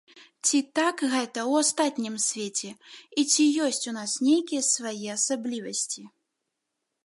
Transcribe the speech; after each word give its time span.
Ці 0.45 0.59
так 0.77 1.01
гэта 1.11 1.39
ў 1.51 1.65
астатнім 1.65 2.15
свеце, 2.29 2.71
і 3.19 3.27
ці 3.35 3.43
ёсць 3.69 3.85
у 3.91 3.95
нас 4.01 4.11
нейкія 4.29 4.63
свае 4.73 5.09
асаблівасці? 5.17 6.01